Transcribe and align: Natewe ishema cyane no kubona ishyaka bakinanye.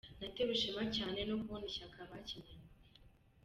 Natewe 0.19 0.51
ishema 0.57 0.83
cyane 0.95 1.19
no 1.27 1.35
kubona 1.41 1.65
ishyaka 1.71 1.99
bakinanye. 2.11 2.67